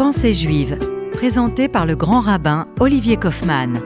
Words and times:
Pensée 0.00 0.32
juive, 0.32 0.78
présenté 1.12 1.68
par 1.68 1.84
le 1.84 1.94
grand 1.94 2.20
rabbin 2.20 2.66
Olivier 2.80 3.18
Kaufmann. 3.18 3.82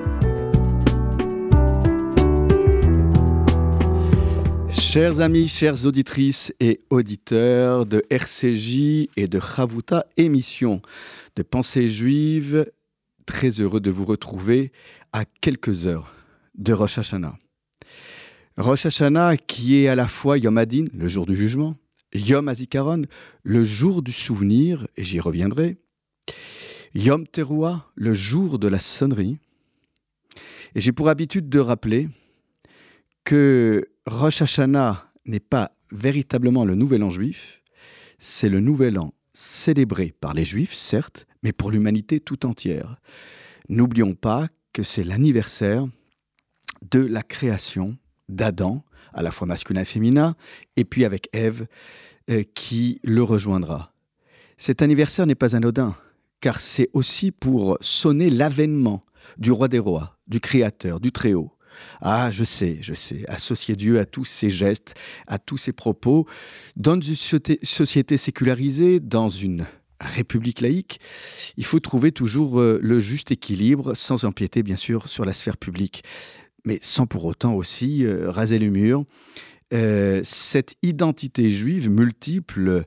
Chers 4.68 5.18
amis, 5.18 5.48
chères 5.48 5.84
auditrices 5.84 6.54
et 6.60 6.82
auditeurs 6.88 7.84
de 7.84 8.04
RCJ 8.10 9.08
et 9.16 9.26
de 9.26 9.40
Chavuta, 9.40 10.06
émission 10.16 10.82
de 11.34 11.42
Pensée 11.42 11.88
juive, 11.88 12.70
très 13.26 13.50
heureux 13.50 13.80
de 13.80 13.90
vous 13.90 14.04
retrouver 14.04 14.70
à 15.12 15.24
quelques 15.24 15.88
heures 15.88 16.14
de 16.54 16.72
Rosh 16.72 16.96
Hashanah. 16.98 17.36
Rosh 18.56 18.86
Hashanah 18.86 19.36
qui 19.36 19.82
est 19.82 19.88
à 19.88 19.96
la 19.96 20.06
fois 20.06 20.38
Yom 20.38 20.58
Adin, 20.58 20.84
le 20.96 21.08
jour 21.08 21.26
du 21.26 21.34
jugement, 21.34 21.74
Yom 22.14 22.46
Azikaron, 22.46 23.02
le 23.42 23.64
jour 23.64 24.00
du 24.00 24.12
souvenir, 24.12 24.86
et 24.96 25.02
j'y 25.02 25.18
reviendrai, 25.18 25.78
Yom 26.94 27.26
Teruah, 27.26 27.90
le 27.96 28.12
jour 28.12 28.58
de 28.58 28.68
la 28.68 28.78
sonnerie. 28.78 29.38
Et 30.74 30.80
j'ai 30.80 30.92
pour 30.92 31.08
habitude 31.08 31.48
de 31.48 31.58
rappeler 31.58 32.08
que 33.24 33.88
Rosh 34.06 34.42
Hashanah 34.42 35.10
n'est 35.26 35.40
pas 35.40 35.72
véritablement 35.90 36.64
le 36.64 36.74
nouvel 36.74 37.02
an 37.02 37.10
juif, 37.10 37.62
c'est 38.18 38.48
le 38.48 38.60
nouvel 38.60 38.98
an 38.98 39.14
célébré 39.32 40.14
par 40.20 40.34
les 40.34 40.44
juifs, 40.44 40.74
certes, 40.74 41.26
mais 41.42 41.52
pour 41.52 41.70
l'humanité 41.70 42.20
tout 42.20 42.46
entière. 42.46 42.96
N'oublions 43.68 44.14
pas 44.14 44.48
que 44.72 44.82
c'est 44.82 45.04
l'anniversaire 45.04 45.86
de 46.90 47.00
la 47.00 47.22
création 47.22 47.96
d'Adam, 48.28 48.84
à 49.12 49.22
la 49.22 49.30
fois 49.30 49.46
masculin 49.46 49.82
et 49.82 49.86
féminin, 49.86 50.36
et 50.76 50.84
puis 50.84 51.04
avec 51.04 51.28
Ève 51.32 51.66
euh, 52.30 52.44
qui 52.54 53.00
le 53.02 53.22
rejoindra. 53.22 53.92
Cet 54.56 54.82
anniversaire 54.82 55.26
n'est 55.26 55.34
pas 55.34 55.56
anodin, 55.56 55.96
car 56.44 56.60
c'est 56.60 56.90
aussi 56.92 57.30
pour 57.30 57.78
sonner 57.80 58.28
l'avènement 58.28 59.02
du 59.38 59.50
roi 59.50 59.66
des 59.66 59.78
rois, 59.78 60.18
du 60.26 60.40
Créateur, 60.40 61.00
du 61.00 61.10
Très-Haut. 61.10 61.52
Ah, 62.02 62.30
je 62.30 62.44
sais, 62.44 62.76
je 62.82 62.92
sais, 62.92 63.24
associer 63.28 63.76
Dieu 63.76 63.98
à 63.98 64.04
tous 64.04 64.26
ses 64.26 64.50
gestes, 64.50 64.92
à 65.26 65.38
tous 65.38 65.56
ses 65.56 65.72
propos, 65.72 66.28
dans 66.76 67.00
une 67.00 67.16
société 67.16 68.16
sécularisée, 68.18 69.00
dans 69.00 69.30
une 69.30 69.64
république 70.00 70.60
laïque, 70.60 71.00
il 71.56 71.64
faut 71.64 71.80
trouver 71.80 72.12
toujours 72.12 72.60
euh, 72.60 72.78
le 72.82 73.00
juste 73.00 73.30
équilibre, 73.30 73.94
sans 73.94 74.26
empiéter 74.26 74.62
bien 74.62 74.76
sûr 74.76 75.08
sur 75.08 75.24
la 75.24 75.32
sphère 75.32 75.56
publique 75.56 76.04
mais 76.66 76.78
sans 76.82 77.06
pour 77.06 77.24
autant 77.24 77.54
aussi 77.54 78.04
euh, 78.04 78.30
raser 78.30 78.58
le 78.58 78.68
mur. 78.68 79.04
Euh, 79.72 80.20
cette 80.24 80.76
identité 80.82 81.50
juive 81.50 81.88
multiple, 81.88 82.84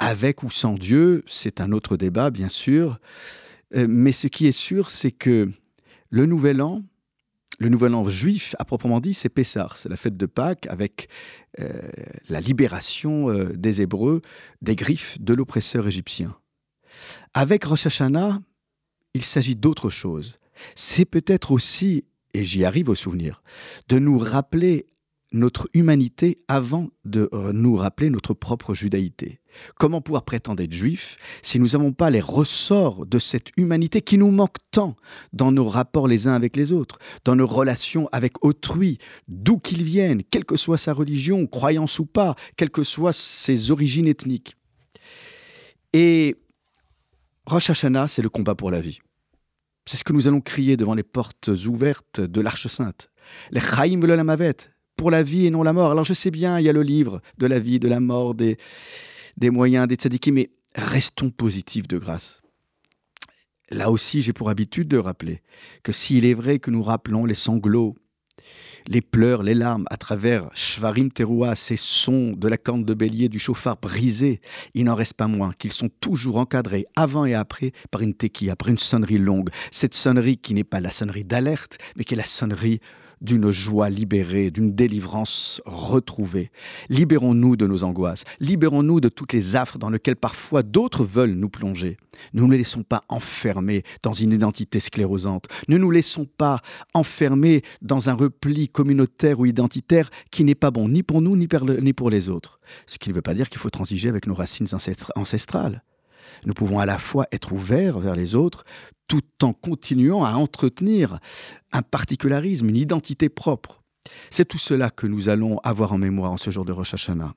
avec 0.00 0.42
ou 0.42 0.50
sans 0.50 0.74
Dieu, 0.74 1.24
c'est 1.28 1.60
un 1.60 1.72
autre 1.72 1.96
débat, 1.96 2.30
bien 2.30 2.48
sûr. 2.48 2.98
mais 3.72 4.12
ce 4.12 4.26
qui 4.26 4.46
est 4.46 4.52
sûr, 4.52 4.90
c'est 4.90 5.12
que 5.12 5.50
le 6.08 6.26
Nouvel 6.26 6.60
An, 6.60 6.82
le 7.60 7.68
Nouvel 7.68 7.94
An 7.94 8.08
juif, 8.08 8.56
à 8.58 8.64
proprement 8.64 8.98
dit, 8.98 9.14
c'est 9.14 9.28
Pessar, 9.28 9.76
c'est 9.76 9.88
la 9.88 9.96
fête 9.96 10.16
de 10.16 10.26
Pâques, 10.26 10.66
avec 10.68 11.08
la 12.28 12.40
libération 12.40 13.32
des 13.54 13.82
Hébreux 13.82 14.22
des 14.62 14.74
griffes 14.74 15.20
de 15.20 15.34
l'oppresseur 15.34 15.86
égyptien. 15.86 16.34
Avec 17.34 17.64
Rosh 17.64 17.86
Hashanah, 17.86 18.40
il 19.14 19.22
s'agit 19.22 19.54
d'autre 19.54 19.90
chose 19.90 20.40
c'est 20.74 21.04
peut-être 21.04 21.52
aussi, 21.52 22.04
et 22.34 22.44
j'y 22.44 22.64
arrive 22.64 22.88
au 22.88 22.94
souvenir, 22.94 23.42
de 23.88 23.98
nous 23.98 24.18
rappeler 24.18 24.86
notre 25.32 25.68
humanité 25.74 26.38
avant 26.48 26.90
de 27.04 27.28
euh, 27.32 27.52
nous 27.52 27.76
rappeler 27.76 28.10
notre 28.10 28.34
propre 28.34 28.74
judaïté. 28.74 29.40
Comment 29.76 30.00
pouvoir 30.00 30.24
prétendre 30.24 30.62
être 30.62 30.72
juif 30.72 31.16
si 31.42 31.58
nous 31.58 31.68
n'avons 31.68 31.92
pas 31.92 32.10
les 32.10 32.20
ressorts 32.20 33.06
de 33.06 33.18
cette 33.18 33.48
humanité 33.56 34.00
qui 34.00 34.18
nous 34.18 34.30
manque 34.30 34.56
tant 34.70 34.96
dans 35.32 35.52
nos 35.52 35.68
rapports 35.68 36.08
les 36.08 36.28
uns 36.28 36.34
avec 36.34 36.56
les 36.56 36.72
autres, 36.72 36.98
dans 37.24 37.36
nos 37.36 37.46
relations 37.46 38.08
avec 38.12 38.44
autrui, 38.44 38.98
d'où 39.28 39.58
qu'ils 39.58 39.84
viennent, 39.84 40.22
quelle 40.24 40.44
que 40.44 40.56
soit 40.56 40.78
sa 40.78 40.92
religion, 40.92 41.46
croyance 41.46 41.98
ou 41.98 42.06
pas, 42.06 42.36
quelles 42.56 42.70
que 42.70 42.84
soient 42.84 43.12
ses 43.12 43.70
origines 43.70 44.08
ethniques. 44.08 44.56
Et 45.92 46.36
Rosh 47.46 47.70
Hashanah, 47.70 48.08
c'est 48.08 48.22
le 48.22 48.28
combat 48.28 48.54
pour 48.54 48.70
la 48.70 48.80
vie. 48.80 49.00
C'est 49.86 49.96
ce 49.96 50.04
que 50.04 50.12
nous 50.12 50.28
allons 50.28 50.40
crier 50.40 50.76
devant 50.76 50.94
les 50.94 51.02
portes 51.02 51.50
ouvertes 51.66 52.20
de 52.20 52.40
l'Arche 52.40 52.68
Sainte. 52.68 53.10
Les 53.50 53.60
Chaim 53.60 53.96
Mavet, 54.22 54.56
pour 55.00 55.10
la 55.10 55.22
vie 55.22 55.46
et 55.46 55.50
non 55.50 55.62
la 55.62 55.72
mort. 55.72 55.92
Alors 55.92 56.04
je 56.04 56.12
sais 56.12 56.30
bien, 56.30 56.58
il 56.58 56.66
y 56.66 56.68
a 56.68 56.74
le 56.74 56.82
livre 56.82 57.22
de 57.38 57.46
la 57.46 57.58
vie, 57.58 57.78
de 57.78 57.88
la 57.88 58.00
mort, 58.00 58.34
des, 58.34 58.58
des 59.38 59.48
moyens, 59.48 59.88
des 59.88 59.94
tzadikim, 59.94 60.34
mais 60.34 60.50
restons 60.74 61.30
positifs 61.30 61.88
de 61.88 61.96
grâce. 61.96 62.42
Là 63.70 63.90
aussi, 63.90 64.20
j'ai 64.20 64.34
pour 64.34 64.50
habitude 64.50 64.88
de 64.88 64.98
rappeler 64.98 65.40
que 65.82 65.92
s'il 65.92 66.26
est 66.26 66.34
vrai 66.34 66.58
que 66.58 66.70
nous 66.70 66.82
rappelons 66.82 67.24
les 67.24 67.32
sanglots, 67.32 67.96
les 68.88 69.00
pleurs, 69.00 69.42
les 69.42 69.54
larmes 69.54 69.86
à 69.88 69.96
travers 69.96 70.50
Shvarim 70.52 71.10
Teroua, 71.10 71.54
ces 71.54 71.76
sons 71.76 72.32
de 72.36 72.48
la 72.48 72.58
corne 72.58 72.84
de 72.84 72.92
bélier, 72.92 73.30
du 73.30 73.38
chauffard 73.38 73.78
brisé, 73.80 74.42
il 74.74 74.84
n'en 74.84 74.96
reste 74.96 75.14
pas 75.14 75.28
moins 75.28 75.54
qu'ils 75.54 75.72
sont 75.72 75.88
toujours 75.88 76.36
encadrés 76.36 76.84
avant 76.94 77.24
et 77.24 77.34
après 77.34 77.72
par 77.90 78.02
une 78.02 78.12
tequille, 78.12 78.50
après 78.50 78.70
une 78.70 78.76
sonnerie 78.78 79.16
longue. 79.16 79.48
Cette 79.70 79.94
sonnerie 79.94 80.36
qui 80.36 80.52
n'est 80.52 80.62
pas 80.62 80.80
la 80.80 80.90
sonnerie 80.90 81.24
d'alerte, 81.24 81.78
mais 81.96 82.04
qui 82.04 82.12
est 82.12 82.18
la 82.18 82.24
sonnerie 82.24 82.80
d'une 83.20 83.50
joie 83.50 83.90
libérée, 83.90 84.50
d'une 84.50 84.74
délivrance 84.74 85.60
retrouvée. 85.66 86.50
Libérons-nous 86.88 87.56
de 87.56 87.66
nos 87.66 87.84
angoisses, 87.84 88.24
libérons-nous 88.40 89.00
de 89.00 89.08
toutes 89.08 89.32
les 89.32 89.56
affres 89.56 89.78
dans 89.78 89.90
lesquelles 89.90 90.16
parfois 90.16 90.62
d'autres 90.62 91.04
veulent 91.04 91.34
nous 91.34 91.48
plonger. 91.48 91.96
Ne 92.32 92.40
nous 92.40 92.50
laissons 92.50 92.82
pas 92.82 93.02
enfermer 93.08 93.84
dans 94.02 94.14
une 94.14 94.32
identité 94.32 94.80
sclérosante, 94.80 95.46
ne 95.68 95.78
nous 95.78 95.90
laissons 95.90 96.24
pas 96.24 96.60
enfermer 96.94 97.62
dans 97.82 98.10
un 98.10 98.14
repli 98.14 98.68
communautaire 98.68 99.40
ou 99.40 99.46
identitaire 99.46 100.10
qui 100.30 100.44
n'est 100.44 100.54
pas 100.54 100.70
bon 100.70 100.88
ni 100.88 101.02
pour 101.02 101.22
nous 101.22 101.36
ni 101.36 101.92
pour 101.92 102.10
les 102.10 102.28
autres. 102.28 102.60
Ce 102.86 102.98
qui 102.98 103.10
ne 103.10 103.14
veut 103.14 103.22
pas 103.22 103.34
dire 103.34 103.48
qu'il 103.48 103.60
faut 103.60 103.70
transiger 103.70 104.08
avec 104.08 104.26
nos 104.26 104.34
racines 104.34 104.68
ancestrales. 105.16 105.82
Nous 106.46 106.54
pouvons 106.54 106.78
à 106.78 106.86
la 106.86 106.98
fois 106.98 107.26
être 107.32 107.52
ouverts 107.52 107.98
vers 107.98 108.16
les 108.16 108.34
autres 108.34 108.64
tout 109.08 109.22
en 109.42 109.52
continuant 109.52 110.24
à 110.24 110.32
entretenir 110.32 111.18
un 111.72 111.82
particularisme, 111.82 112.68
une 112.68 112.76
identité 112.76 113.28
propre. 113.28 113.82
C'est 114.30 114.44
tout 114.44 114.58
cela 114.58 114.90
que 114.90 115.06
nous 115.06 115.28
allons 115.28 115.58
avoir 115.58 115.92
en 115.92 115.98
mémoire 115.98 116.32
en 116.32 116.36
ce 116.36 116.50
jour 116.50 116.64
de 116.64 116.72
Rosh 116.72 116.94
Hashanah. 116.94 117.34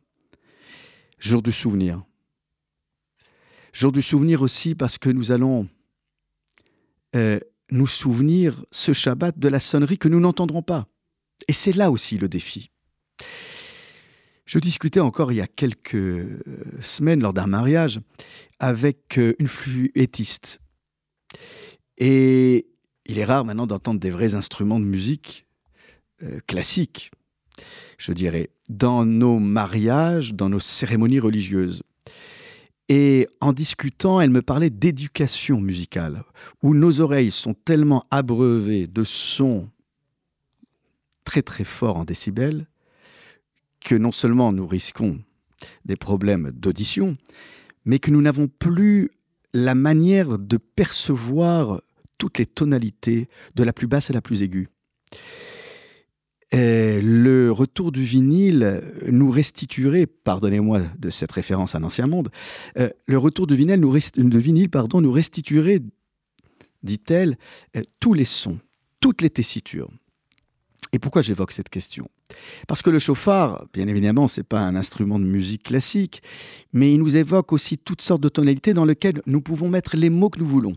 Jour 1.19 1.41
du 1.41 1.51
souvenir. 1.51 2.03
Jour 3.73 3.91
du 3.91 4.01
souvenir 4.01 4.41
aussi 4.41 4.75
parce 4.75 4.97
que 4.97 5.09
nous 5.09 5.31
allons 5.31 5.67
euh, 7.15 7.39
nous 7.71 7.87
souvenir 7.87 8.63
ce 8.71 8.93
Shabbat 8.93 9.37
de 9.39 9.47
la 9.47 9.59
sonnerie 9.59 9.97
que 9.97 10.09
nous 10.09 10.19
n'entendrons 10.19 10.61
pas. 10.61 10.87
Et 11.47 11.53
c'est 11.53 11.73
là 11.73 11.89
aussi 11.89 12.17
le 12.17 12.27
défi. 12.27 12.69
Je 14.45 14.59
discutais 14.59 14.99
encore 14.99 15.31
il 15.31 15.35
y 15.35 15.41
a 15.41 15.47
quelques 15.47 15.95
euh, 15.95 16.39
semaines 16.81 17.21
lors 17.21 17.33
d'un 17.33 17.47
mariage 17.47 17.99
avec 18.59 19.17
euh, 19.17 19.33
une 19.39 19.47
fluettiste. 19.47 20.59
Et 21.97 22.67
il 23.05 23.19
est 23.19 23.25
rare 23.25 23.45
maintenant 23.45 23.67
d'entendre 23.67 23.99
des 23.99 24.11
vrais 24.11 24.35
instruments 24.35 24.79
de 24.79 24.85
musique 24.85 25.45
euh, 26.23 26.39
classiques, 26.45 27.11
je 27.97 28.11
dirais, 28.11 28.49
dans 28.67 29.05
nos 29.05 29.39
mariages, 29.39 30.33
dans 30.33 30.49
nos 30.49 30.59
cérémonies 30.59 31.19
religieuses. 31.19 31.83
Et 32.89 33.29
en 33.39 33.53
discutant, 33.53 34.19
elle 34.19 34.29
me 34.29 34.41
parlait 34.41 34.69
d'éducation 34.69 35.61
musicale, 35.61 36.23
où 36.61 36.73
nos 36.73 36.99
oreilles 36.99 37.31
sont 37.31 37.53
tellement 37.53 38.05
abreuvées 38.11 38.87
de 38.87 39.05
sons 39.05 39.69
très 41.23 41.41
très 41.41 41.63
forts 41.63 41.95
en 41.95 42.03
décibels 42.03 42.67
que 43.83 43.95
non 43.95 44.11
seulement 44.11 44.51
nous 44.51 44.67
risquons 44.67 45.19
des 45.85 45.95
problèmes 45.95 46.51
d'audition, 46.51 47.17
mais 47.85 47.99
que 47.99 48.11
nous 48.11 48.21
n'avons 48.21 48.47
plus 48.47 49.11
la 49.53 49.75
manière 49.75 50.39
de 50.39 50.57
percevoir 50.57 51.81
toutes 52.17 52.37
les 52.37 52.45
tonalités, 52.45 53.27
de 53.55 53.63
la 53.63 53.73
plus 53.73 53.87
basse 53.87 54.09
à 54.09 54.13
la 54.13 54.21
plus 54.21 54.43
aiguë. 54.43 54.69
le 56.51 57.49
retour 57.49 57.91
du 57.91 58.03
vinyle 58.03 58.81
nous 59.07 59.29
restituerait, 59.29 60.05
pardonnez-moi 60.05 60.81
de 60.97 61.09
cette 61.09 61.31
référence 61.31 61.75
à 61.75 61.79
l'Ancien 61.79 62.07
Monde, 62.07 62.29
euh, 62.77 62.89
le 63.07 63.17
retour 63.17 63.47
du 63.47 63.55
vinyle 63.55 63.79
nous, 63.79 65.11
restituerait, 65.11 65.79
dit-elle, 66.83 67.37
euh, 67.75 67.81
tous 67.99 68.13
les 68.13 68.25
sons, 68.25 68.59
toutes 68.99 69.21
les 69.21 69.29
tessitures. 69.29 69.91
Et 70.93 70.99
pourquoi 70.99 71.23
j'évoque 71.23 71.51
cette 71.51 71.69
question? 71.69 72.07
Parce 72.67 72.81
que 72.81 72.89
le 72.89 72.99
chauffard, 72.99 73.65
bien 73.73 73.87
évidemment, 73.87 74.27
ce 74.27 74.39
n'est 74.39 74.45
pas 74.45 74.59
un 74.59 74.75
instrument 74.75 75.19
de 75.19 75.25
musique 75.25 75.63
classique, 75.63 76.21
mais 76.71 76.93
il 76.93 76.99
nous 76.99 77.15
évoque 77.15 77.53
aussi 77.53 77.77
toutes 77.77 78.01
sortes 78.01 78.21
de 78.21 78.29
tonalités 78.29 78.73
dans 78.73 78.85
lesquelles 78.85 79.21
nous 79.25 79.41
pouvons 79.41 79.69
mettre 79.69 79.97
les 79.97 80.09
mots 80.09 80.29
que 80.29 80.39
nous 80.39 80.47
voulons. 80.47 80.75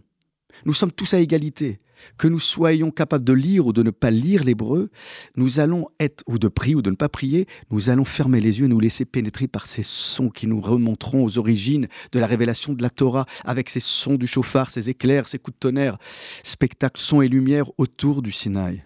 Nous 0.64 0.75
sommes 0.75 0.93
tous 0.93 1.14
à 1.14 1.20
égalité. 1.20 1.81
Que 2.19 2.29
nous 2.29 2.38
soyons 2.38 2.91
capables 2.91 3.25
de 3.25 3.32
lire 3.32 3.67
ou 3.67 3.73
de 3.73 3.82
ne 3.82 3.91
pas 3.91 4.11
lire 4.11 4.44
l'hébreu, 4.44 4.91
nous 5.37 5.61
allons 5.61 5.88
être, 5.99 6.23
ou 6.26 6.38
de 6.38 6.49
prier 6.49 6.75
ou 6.75 6.82
de 6.82 6.91
ne 6.91 6.94
pas 6.97 7.08
prier, 7.08 7.47
nous 7.70 7.91
allons 7.91 8.05
fermer 8.05 8.41
les 8.41 8.59
yeux 8.61 8.67
et 8.67 8.69
nous 8.69 8.81
laisser 8.81 9.05
pénétrer 9.05 9.49
par 9.49 9.67
ces 9.67 9.82
sons 9.82 10.29
qui 10.29 10.47
nous 10.47 10.61
remonteront 10.61 11.25
aux 11.25 11.38
origines 11.38 11.88
de 12.12 12.19
la 12.19 12.26
révélation 12.26 12.75
de 12.75 12.82
la 12.82 12.91
Torah, 12.91 13.26
avec 13.44 13.70
ces 13.70 13.81
sons 13.81 14.17
du 14.17 14.26
chauffard, 14.26 14.70
ces 14.70 14.91
éclairs, 14.91 15.26
ces 15.26 15.38
coups 15.38 15.56
de 15.56 15.61
tonnerre, 15.61 15.99
spectacle, 16.43 17.00
son 17.00 17.23
et 17.23 17.29
lumière 17.29 17.70
autour 17.79 18.23
du 18.23 18.31
Sinaï. 18.31 18.86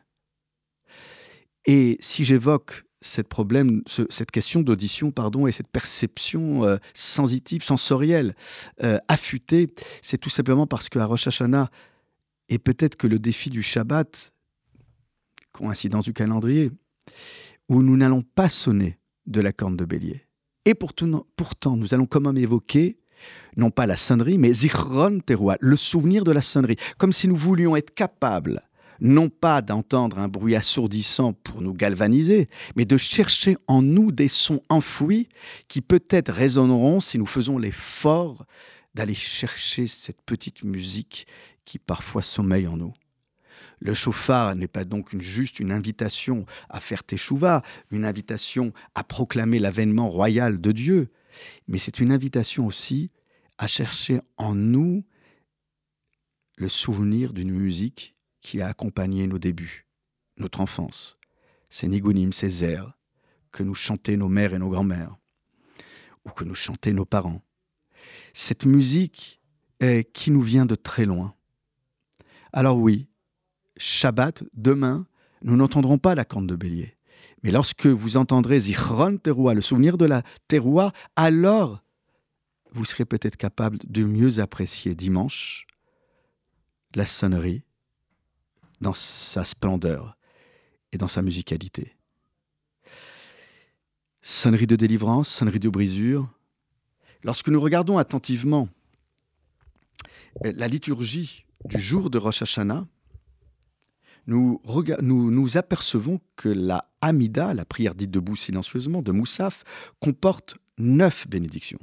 Et 1.67 1.99
si 2.01 2.25
j'évoque 2.25 2.85
cette 3.01 3.29
cette 4.11 4.31
question 4.31 4.61
d'audition, 4.62 5.11
pardon, 5.11 5.47
et 5.47 5.53
cette 5.53 5.69
perception 5.69 6.65
euh, 6.65 6.77
sensitive, 6.95 7.62
sensorielle, 7.62 8.35
euh, 8.83 8.99
affûtée, 9.09 9.69
c'est 10.03 10.19
tout 10.19 10.31
simplement 10.31 10.67
parce 10.67 10.89
qu'à 10.89 11.07
Rosh 11.07 11.27
Hashanah, 11.27 11.71
et 12.49 12.59
peut-être 12.59 12.97
que 12.97 13.07
le 13.07 13.19
défi 13.19 13.49
du 13.49 13.62
Shabbat, 13.62 14.33
coïncidence 15.53 16.05
du 16.05 16.12
calendrier, 16.12 16.71
où 17.69 17.83
nous 17.83 17.97
n'allons 17.97 18.23
pas 18.23 18.49
sonner 18.49 18.99
de 19.27 19.41
la 19.41 19.53
corne 19.53 19.77
de 19.77 19.85
bélier. 19.85 20.27
Et 20.65 20.75
pourtant, 20.75 21.77
nous 21.77 21.95
allons 21.95 22.07
quand 22.07 22.21
même 22.21 22.37
évoquer, 22.37 22.99
non 23.57 23.71
pas 23.71 23.87
la 23.87 23.97
sonnerie, 23.97 24.39
mais 24.39 24.53
Zichron 24.53 25.21
Teroua, 25.21 25.57
le 25.61 25.77
souvenir 25.77 26.25
de 26.25 26.33
la 26.33 26.43
sonnerie, 26.43 26.77
comme 26.99 27.12
si 27.12 27.29
nous 27.29 27.37
voulions 27.37 27.77
être 27.77 27.95
capables 27.95 28.62
non 29.00 29.29
pas 29.29 29.62
d'entendre 29.62 30.19
un 30.19 30.29
bruit 30.29 30.56
assourdissant 30.56 31.32
pour 31.32 31.62
nous 31.62 31.73
galvaniser, 31.73 32.49
mais 32.76 32.85
de 32.85 32.97
chercher 32.97 33.56
en 33.67 33.82
nous 33.82 34.12
des 34.12 34.29
sons 34.29 34.62
enfouis 34.69 35.29
qui 35.69 35.81
peut-être 35.81 36.32
résonneront 36.32 37.00
si 37.00 37.19
nous 37.19 37.26
faisons 37.26 37.58
l'effort 37.58 38.47
d'aller 38.94 39.14
chercher 39.14 39.87
cette 39.87 40.20
petite 40.23 40.64
musique 40.64 41.26
qui 41.64 41.79
parfois 41.79 42.23
sommeille 42.23 42.67
en 42.67 42.76
nous. 42.76 42.93
Le 43.79 43.94
chauffard 43.94 44.55
n'est 44.56 44.69
pas 44.69 44.85
donc 44.85 45.19
juste 45.19 45.58
une 45.58 45.73
invitation 45.73 46.44
à 46.69 46.81
faire 46.81 47.02
teshuva, 47.02 47.62
une 47.91 48.05
invitation 48.05 48.73
à 48.94 49.05
proclamer 49.05 49.58
l'avènement 49.58 50.11
royal 50.11 50.61
de 50.61 50.73
Dieu, 50.73 51.08
mais 51.69 51.79
c'est 51.79 52.00
une 52.00 52.12
invitation 52.12 52.67
aussi 52.67 53.11
à 53.56 53.67
chercher 53.67 54.20
en 54.37 54.55
nous 54.55 55.05
le 56.56 56.69
souvenir 56.69 57.32
d'une 57.32 57.50
musique 57.50 58.14
qui 58.40 58.60
a 58.60 58.69
accompagné 58.69 59.26
nos 59.26 59.38
débuts, 59.38 59.87
notre 60.37 60.60
enfance, 60.60 61.19
ces 61.69 61.88
nigunim, 61.88 62.32
ces 62.32 62.64
airs 62.64 62.96
que 63.52 63.62
nous 63.62 63.75
chantaient 63.75 64.16
nos 64.16 64.28
mères 64.28 64.54
et 64.54 64.58
nos 64.58 64.70
grands-mères, 64.70 65.16
ou 66.25 66.31
que 66.31 66.44
nous 66.44 66.54
chantaient 66.54 66.92
nos 66.92 67.04
parents. 67.04 67.42
Cette 68.32 68.66
musique 68.66 69.40
est 69.81 70.10
qui 70.12 70.31
nous 70.31 70.42
vient 70.42 70.66
de 70.66 70.75
très 70.75 71.04
loin. 71.04 71.34
Alors 72.52 72.78
oui, 72.78 73.08
Shabbat, 73.76 74.44
demain, 74.54 75.06
nous 75.42 75.56
n'entendrons 75.56 75.98
pas 75.98 76.14
la 76.14 76.25
corne 76.25 76.46
de 76.46 76.56
bélier. 76.56 76.96
Mais 77.42 77.50
lorsque 77.50 77.87
vous 77.87 78.16
entendrez 78.16 78.60
Zichron 78.60 79.16
Teroua, 79.16 79.54
le 79.54 79.62
souvenir 79.62 79.96
de 79.96 80.04
la 80.04 80.22
Teroua, 80.48 80.92
alors 81.16 81.82
vous 82.72 82.84
serez 82.84 83.04
peut-être 83.04 83.37
capable 83.37 83.78
de 83.84 84.04
mieux 84.04 84.40
apprécier 84.40 84.94
dimanche 84.94 85.66
la 86.94 87.06
sonnerie 87.06 87.62
dans 88.81 88.94
sa 88.94 89.44
splendeur 89.44 90.17
et 90.93 90.99
dans 90.99 91.09
sa 91.09 91.23
musicalité. 91.23 91.97
Sonnerie 94.23 94.67
de 94.67 94.77
délivrance, 94.77 95.29
sonnerie 95.29 95.61
de 95.61 95.69
brisure. 95.69 96.29
Lorsque 97.23 97.49
nous 97.49 97.61
regardons 97.61 97.99
attentivement 97.99 98.69
euh, 100.44 100.53
la 100.55 100.69
liturgie 100.69 101.44
du 101.65 101.81
jour 101.81 102.11
de 102.11 102.19
Rosh 102.19 102.43
Hashanah, 102.43 102.87
nous, 104.27 104.61
nous, 105.00 105.56
apercevons 105.56 106.21
que 106.37 106.49
la 106.49 106.83
Hamida, 107.00 107.53
la 107.55 107.65
prière 107.65 107.94
dite 107.94 108.11
debout 108.11 108.37
silencieusement 108.37 109.03
de 109.03 109.11
Moussaf, 109.11 109.65
comporte 109.99 110.56
neuf 110.79 111.26
bénédictions. 111.26 111.81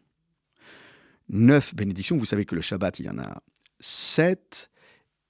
Neuf 1.30 1.76
bénédictions, 1.76 2.18
vous 2.18 2.26
savez 2.26 2.46
que 2.46 2.56
le 2.56 2.62
Shabbat, 2.62 3.00
il 3.00 3.08
y 3.08 3.10
en 3.10 3.20
a 3.20 3.42
sept, 3.80 4.70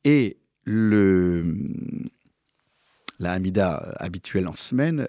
et 0.03 0.37
le, 0.67 1.45
la 3.19 3.31
Hamida 3.31 3.75
habituelle 3.99 4.49
en 4.49 4.53
semaine, 4.53 5.07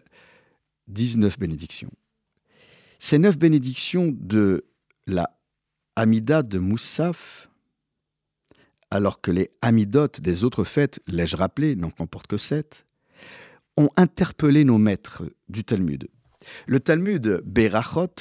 19 0.86 1.36
bénédictions. 1.36 1.90
Ces 3.00 3.18
neuf 3.18 3.36
bénédictions 3.36 4.14
de 4.16 4.66
la 5.08 5.36
Hamida 5.96 6.44
de 6.44 6.58
Moussaf, 6.58 7.50
alors 8.92 9.20
que 9.20 9.32
les 9.32 9.50
Hamidotes 9.60 10.20
des 10.20 10.44
autres 10.44 10.62
fêtes, 10.62 11.00
l'ai-je 11.08 11.36
rappelé, 11.36 11.74
n'en 11.74 11.90
comportent 11.90 12.28
que 12.28 12.36
sept, 12.36 12.86
ont 13.76 13.90
interpellé 13.96 14.64
nos 14.64 14.78
maîtres 14.78 15.24
du 15.48 15.64
Talmud. 15.64 16.08
Le 16.66 16.78
Talmud 16.78 17.42
Berachot, 17.44 18.14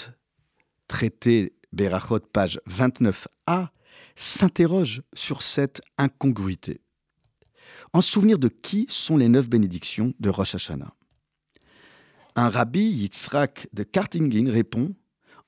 traité 0.87 1.53
Berachot, 1.71 2.19
page 2.19 2.59
29a, 2.67 3.69
s'interroge 4.15 5.03
sur 5.13 5.43
cette 5.43 5.81
incongruité. 5.99 6.81
En 7.93 8.01
souvenir 8.01 8.39
de 8.39 8.47
qui 8.47 8.85
sont 8.89 9.17
les 9.17 9.29
neuf 9.29 9.49
bénédictions 9.49 10.13
de 10.19 10.29
Rosh 10.29 10.55
Hashanah 10.55 10.93
Un 12.35 12.49
rabbi, 12.49 12.81
Yitzhak 12.81 13.67
de 13.73 13.83
Kartingen, 13.83 14.49
répond 14.49 14.95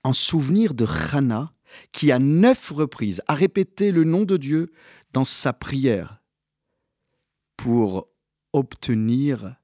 En 0.04 0.14
souvenir 0.14 0.74
de 0.74 0.86
Chana, 0.86 1.54
qui 1.92 2.12
à 2.12 2.20
neuf 2.20 2.72
reprises 2.72 3.22
a 3.28 3.34
répété 3.34 3.92
le 3.92 4.04
nom 4.04 4.24
de 4.24 4.38
Dieu 4.38 4.72
dans 5.14 5.26
sa 5.26 5.54
prière 5.54 6.22
pour 7.58 8.08
obtenir 8.54 9.56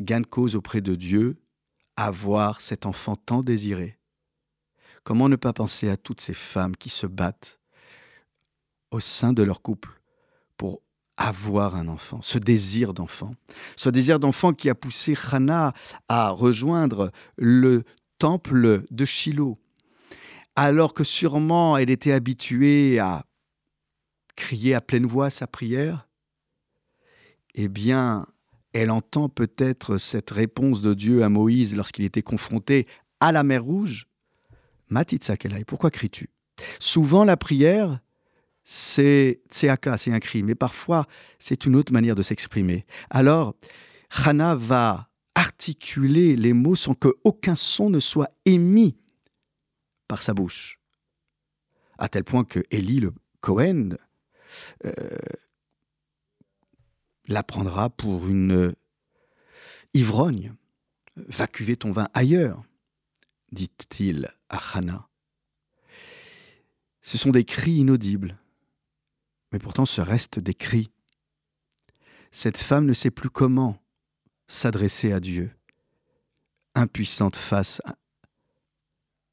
gain 0.00 0.20
de 0.20 0.26
cause 0.26 0.54
auprès 0.54 0.80
de 0.80 0.94
Dieu, 0.94 1.42
avoir 1.96 2.60
cet 2.60 2.86
enfant 2.86 3.16
tant 3.16 3.42
désiré. 3.42 3.98
Comment 5.02 5.28
ne 5.28 5.36
pas 5.36 5.52
penser 5.52 5.88
à 5.88 5.96
toutes 5.96 6.20
ces 6.20 6.34
femmes 6.34 6.76
qui 6.76 6.90
se 6.90 7.06
battent 7.06 7.58
au 8.90 9.00
sein 9.00 9.32
de 9.32 9.42
leur 9.42 9.62
couple? 9.62 9.97
Avoir 11.18 11.74
un 11.74 11.88
enfant, 11.88 12.20
ce 12.22 12.38
désir 12.38 12.94
d'enfant, 12.94 13.34
ce 13.76 13.90
désir 13.90 14.20
d'enfant 14.20 14.52
qui 14.54 14.70
a 14.70 14.74
poussé 14.74 15.14
Hannah 15.30 15.74
à 16.08 16.30
rejoindre 16.30 17.10
le 17.36 17.82
temple 18.18 18.84
de 18.90 19.04
Shiloh, 19.04 19.58
alors 20.56 20.94
que 20.94 21.04
sûrement 21.04 21.76
elle 21.76 21.90
était 21.90 22.12
habituée 22.12 23.00
à 23.00 23.26
crier 24.36 24.74
à 24.74 24.80
pleine 24.80 25.06
voix 25.06 25.28
sa 25.28 25.48
prière, 25.48 26.08
eh 27.54 27.66
bien, 27.66 28.26
elle 28.72 28.92
entend 28.92 29.28
peut-être 29.28 29.96
cette 29.96 30.30
réponse 30.30 30.80
de 30.80 30.94
Dieu 30.94 31.24
à 31.24 31.28
Moïse 31.28 31.74
lorsqu'il 31.74 32.04
était 32.04 32.22
confronté 32.22 32.86
à 33.18 33.32
la 33.32 33.42
mer 33.42 33.64
Rouge. 33.64 34.06
Matitzakelai, 34.88 35.64
pourquoi 35.64 35.90
cries-tu? 35.90 36.30
Souvent 36.78 37.24
la 37.24 37.36
prière, 37.36 37.98
c'est 38.70 39.40
c'est 39.48 39.70
un 39.70 40.20
cri, 40.20 40.42
mais 40.42 40.54
parfois 40.54 41.06
c'est 41.38 41.64
une 41.64 41.74
autre 41.74 41.90
manière 41.90 42.14
de 42.14 42.22
s'exprimer. 42.22 42.84
Alors, 43.08 43.54
Hana 44.10 44.54
va 44.56 45.08
articuler 45.34 46.36
les 46.36 46.52
mots 46.52 46.74
sans 46.74 46.92
qu'aucun 46.92 47.54
son 47.54 47.88
ne 47.88 47.98
soit 47.98 48.28
émis 48.44 48.98
par 50.06 50.20
sa 50.20 50.34
bouche. 50.34 50.78
À 51.96 52.10
tel 52.10 52.24
point 52.24 52.44
que 52.44 52.62
Élie, 52.70 53.00
le 53.00 53.14
Cohen, 53.40 53.96
euh, 54.84 54.92
la 57.26 57.42
prendra 57.42 57.88
pour 57.88 58.28
une 58.28 58.74
ivrogne. 59.94 60.52
Va 61.16 61.46
cuver 61.46 61.76
ton 61.76 61.92
vin 61.92 62.08
ailleurs, 62.12 62.62
dit-il 63.50 64.28
à 64.50 64.60
Hana. 64.74 65.08
Ce 67.00 67.16
sont 67.16 67.30
des 67.30 67.46
cris 67.46 67.76
inaudibles 67.76 68.36
mais 69.52 69.58
pourtant 69.58 69.86
ce 69.86 70.00
reste 70.00 70.38
des 70.38 70.54
cris. 70.54 70.90
Cette 72.30 72.58
femme 72.58 72.86
ne 72.86 72.92
sait 72.92 73.10
plus 73.10 73.30
comment 73.30 73.78
s'adresser 74.46 75.12
à 75.12 75.20
Dieu, 75.20 75.50
impuissante 76.74 77.36
face 77.36 77.80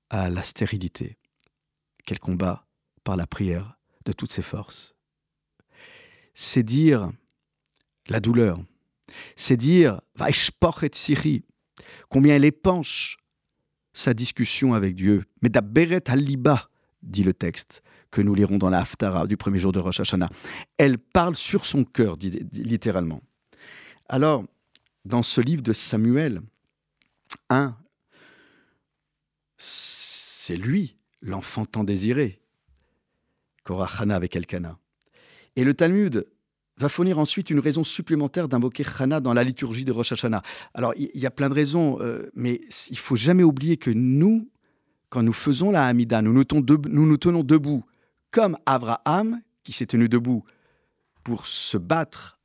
à 0.09 0.29
la 0.29 0.43
stérilité 0.43 1.17
qu'elle 2.05 2.19
combat 2.19 2.67
par 3.03 3.17
la 3.17 3.27
prière 3.27 3.77
de 4.05 4.11
toutes 4.11 4.31
ses 4.31 4.41
forces. 4.41 4.95
C'est 6.33 6.63
dire 6.63 7.11
la 8.07 8.19
douleur, 8.19 8.59
c'est 9.35 9.57
dire 9.57 10.01
et 10.19 11.43
combien 12.09 12.35
elle 12.35 12.45
épanche 12.45 13.17
sa 13.93 14.13
discussion 14.13 14.73
avec 14.73 14.95
Dieu. 14.95 15.25
Mais 15.41 15.49
da 15.49 15.61
beret 15.61 16.09
aliba, 16.09 16.69
dit 17.01 17.23
le 17.23 17.33
texte 17.33 17.81
que 18.15 18.21
nous 18.21 18.33
lirons 18.33 18.57
dans 18.57 18.69
la 18.69 18.79
Haftara 18.79 19.27
du 19.27 19.35
premier 19.35 19.59
jour 19.59 19.73
de 19.73 19.79
Rosh 19.79 19.99
Hashanah. 19.99 20.29
Elle 20.77 20.97
parle 20.97 21.35
sur 21.35 21.65
son 21.65 21.83
cœur, 21.83 22.15
littéralement. 22.53 23.21
Alors, 24.07 24.45
dans 25.03 25.21
ce 25.21 25.41
livre 25.41 25.61
de 25.61 25.73
Samuel, 25.73 26.41
un, 27.49 27.75
c'est 29.57 30.55
lui, 30.55 30.95
l'enfant 31.21 31.65
tant 31.65 31.83
désiré, 31.83 32.39
Korachana 33.65 34.15
avec 34.15 34.37
Elkana. 34.37 34.77
Et 35.57 35.65
le 35.65 35.73
Talmud 35.73 36.25
va 36.77 36.87
fournir 36.87 37.19
ensuite 37.19 37.49
une 37.49 37.59
raison 37.59 37.83
supplémentaire 37.83 38.47
d'invoquer 38.47 38.85
Chana 38.85 39.19
dans 39.19 39.33
la 39.33 39.43
liturgie 39.43 39.83
de 39.83 39.91
Rosh 39.91 40.13
Hashanah. 40.13 40.41
Alors, 40.73 40.93
il 40.95 41.09
y, 41.13 41.25
a 41.25 41.31
plein 41.31 41.49
de 41.49 41.53
raisons, 41.53 41.99
euh, 41.99 42.31
mais 42.33 42.61
il 42.89 42.97
faut 42.97 43.17
jamais 43.17 43.43
oublier 43.43 43.75
que 43.75 43.91
nous, 43.91 44.49
quand 45.09 45.21
nous 45.21 45.33
faisons 45.33 45.69
la 45.69 45.85
Hamida, 45.85 46.21
nous, 46.21 46.31
nous 46.31 46.45
tenons 47.17 47.43
debout, 47.43 47.83
comme 48.35 48.57
Abraham, 48.65 49.41
qui 49.63 49.71
s'est 49.71 49.85
tenu 49.85 50.09
debout 50.09 50.43
pour 51.23 51.47
se 51.47 51.77
battre 51.77 52.37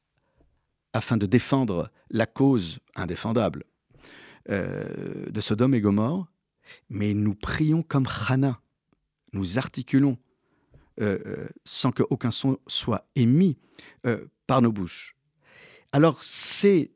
afin 0.92 1.16
de 1.16 1.26
défendre 1.26 1.90
la 2.10 2.26
cause 2.26 2.78
indéfendable 2.94 3.64
euh, 4.50 5.28
de 5.28 5.40
Sodome 5.40 5.74
et 5.74 5.80
Gomorre, 5.80 6.30
mais 6.90 7.12
nous 7.12 7.34
prions 7.34 7.82
comme 7.82 8.06
Chana, 8.06 8.60
nous 9.32 9.58
articulons 9.58 10.16
euh, 11.00 11.18
euh, 11.26 11.48
sans 11.64 11.90
qu'aucun 11.90 12.30
son 12.30 12.60
soit 12.68 13.04
émis 13.16 13.58
par 14.46 14.62
nos 14.62 14.70
bouches. 14.70 15.16
Alors 15.90 16.22
c'est, 16.22 16.92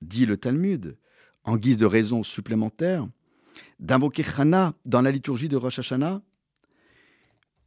dit 0.00 0.24
le 0.24 0.38
Talmud, 0.38 0.96
en 1.44 1.58
guise 1.58 1.76
de 1.76 1.84
raison 1.84 2.22
supplémentaire, 2.22 3.06
d'invoquer 3.80 4.22
Chana 4.22 4.72
dans 4.86 5.02
la 5.02 5.10
liturgie 5.10 5.48
de 5.48 5.56
Rosh 5.58 5.80
Hashanah, 5.80 6.22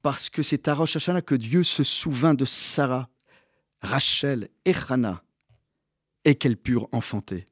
parce 0.01 0.29
que 0.29 0.43
c'est 0.43 0.67
à 0.67 0.73
Rosh 0.73 0.95
Hashanah 0.95 1.21
que 1.21 1.35
Dieu 1.35 1.63
se 1.63 1.83
souvint 1.83 2.33
de 2.33 2.45
Sarah, 2.45 3.09
Rachel 3.81 4.49
et 4.65 4.73
Chana, 4.73 5.23
et 6.25 6.35
qu'elles 6.35 6.57
purent 6.57 6.87
enfanter. 6.91 7.45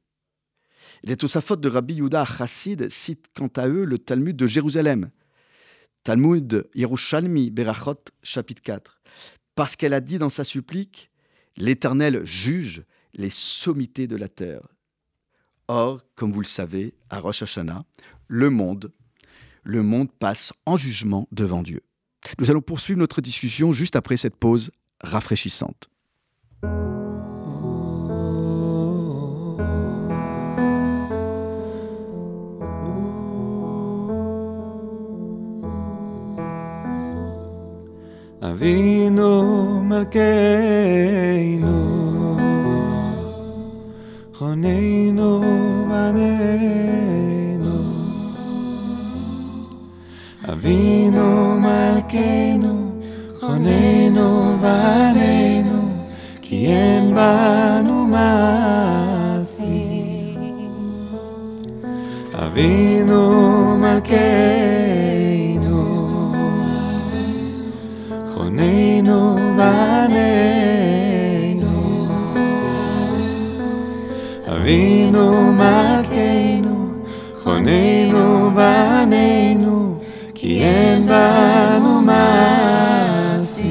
Les 1.02 1.16
faute 1.16 1.60
de 1.60 1.68
Rabbi 1.68 1.94
Yudah 1.94 2.24
Chassid 2.24 2.90
cite 2.90 3.26
quant 3.34 3.50
à 3.56 3.68
eux 3.68 3.84
le 3.84 3.98
Talmud 3.98 4.36
de 4.36 4.46
Jérusalem, 4.46 5.10
Talmud 6.02 6.68
Yerushalmi 6.74 7.50
Berachot, 7.50 8.04
chapitre 8.22 8.62
4, 8.62 9.00
parce 9.54 9.76
qu'elle 9.76 9.94
a 9.94 10.00
dit 10.00 10.18
dans 10.18 10.30
sa 10.30 10.44
supplique 10.44 11.10
L'Éternel 11.56 12.24
juge 12.24 12.84
les 13.12 13.28
sommités 13.28 14.06
de 14.06 14.16
la 14.16 14.28
terre. 14.28 14.62
Or, 15.68 16.00
comme 16.14 16.32
vous 16.32 16.40
le 16.40 16.46
savez, 16.46 16.94
à 17.10 17.18
Rosh 17.20 17.42
Hashanah, 17.42 17.84
le 18.28 18.50
monde, 18.50 18.92
le 19.62 19.82
monde 19.82 20.10
passe 20.10 20.52
en 20.64 20.76
jugement 20.76 21.28
devant 21.32 21.62
Dieu. 21.62 21.82
Nous 22.38 22.50
allons 22.50 22.62
poursuivre 22.62 22.98
notre 22.98 23.20
discussion 23.20 23.72
juste 23.72 23.96
après 23.96 24.16
cette 24.16 24.36
pause 24.36 24.70
rafraîchissante. 25.02 25.88
אבינו 50.59 51.59
מלכנו, 51.59 53.01
חוננו 53.39 54.57
בנינו, 54.61 55.89
כי 56.41 56.67
אין 56.67 57.15
בנו 57.15 58.05
מעשי. 58.05 59.65
אבינו 62.33 63.77
מלכנו 63.77 64.55
חוננו 68.35 69.37
בנינו, 69.57 70.47
אבינו 74.47 75.53
מלכנו, 75.53 76.87
חוננו 77.43 78.51
בנינו, 78.55 79.48
כי 80.50 80.62
אין 80.62 81.06
בנו 81.06 82.02
מעשי. 82.02 83.70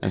Nous 0.05 0.09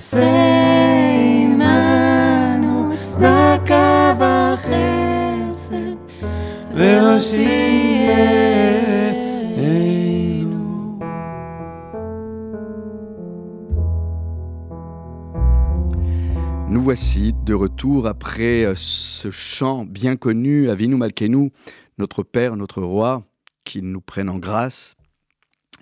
voici 16.83 17.35
de 17.45 17.53
retour 17.53 18.07
après 18.07 18.65
euh, 18.65 18.73
ce 18.75 19.31
chant 19.31 19.85
bien 19.85 20.17
connu, 20.17 20.71
Avinu 20.71 20.97
Malkenu, 20.97 21.53
notre 21.99 22.23
Père, 22.23 22.57
notre 22.57 22.81
Roi, 22.81 23.27
qui 23.65 23.83
nous 23.83 24.01
prenne 24.01 24.31
en 24.31 24.39
grâce. 24.39 24.97